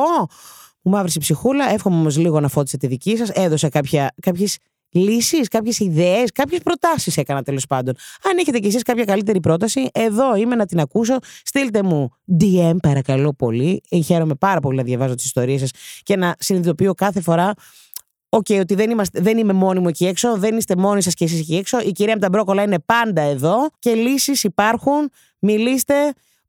Μου 0.82 0.92
μαύρησε 0.92 1.18
η 1.18 1.22
ψυχούλα, 1.22 1.72
εύχομαι 1.72 1.96
όμως 1.96 2.18
λίγο 2.18 2.40
να 2.40 2.48
φώτισε 2.48 2.78
τη 2.78 2.88
δική 2.88 3.18
σας, 3.18 3.30
έδωσα 3.30 3.70
κάποια, 3.70 4.14
κάποιες 4.22 4.58
λύσεις, 4.92 5.48
κάποιες 5.48 5.80
ιδέες, 5.80 6.32
κάποιες 6.32 6.62
προτάσεις 6.64 7.18
έκανα 7.18 7.44
τέλος 7.44 7.66
πάντων. 7.66 7.96
Αν 8.24 8.38
έχετε 8.38 8.60
κι 8.60 8.68
εσείς 8.68 8.82
κάποια 8.82 9.06
καλύτερη 9.06 9.40
πρόταση, 9.40 9.90
εδώ 9.94 10.36
είμαι 10.36 10.56
να 10.56 10.66
την 10.66 10.80
ακούσω. 10.80 11.18
Στείλτε 11.44 11.84
μου 11.84 12.10
DM 12.42 12.76
παρακαλώ 12.82 13.34
πολύ. 13.34 13.82
Χαίρομαι 14.06 14.36
πάρα 14.36 14.60
πολύ 14.60 14.78
να 14.78 14.84
διαβάζω 14.84 15.16
τις 15.16 15.26
ιστορίες 15.26 15.60
σας 15.60 15.72
και 16.04 16.16
να 16.16 16.36
συνειδητοποιώ 16.40 16.94
κάθε 16.94 17.22
φορά 17.22 17.54
OK, 18.30 18.46
okay, 18.50 18.60
ότι 18.60 18.76
δεν, 18.76 18.90
είμαστε, 18.90 19.20
δεν 19.22 19.38
είμαι 19.38 19.54
μόνη 19.54 19.80
μου 19.80 19.88
εκεί 19.88 20.06
έξω, 20.06 20.38
δεν 20.38 20.58
είστε 20.58 20.76
μόνοι 20.76 21.02
σας 21.02 21.14
και 21.14 21.24
εσείς 21.24 21.40
εκεί 21.40 21.56
έξω. 21.56 21.80
Η 21.80 21.92
κυρία 21.92 22.14
με 22.14 22.20
τα 22.20 22.30
μπρόκολα 22.30 22.64
είναι 22.64 22.80
πάντα 22.80 23.22
εδώ 23.22 23.56
και 23.80 23.94
λύσεις 23.94 24.44
υπάρχουν. 24.44 25.10
Μιλήστε, 25.40 25.94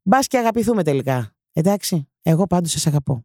μπας 0.03 0.27
και 0.27 0.37
αγαπηθούμε 0.37 0.83
τελικά. 0.83 1.35
Εντάξει, 1.53 2.07
εγώ 2.21 2.47
πάντως 2.47 2.71
σας 2.71 2.87
αγαπώ. 2.87 3.23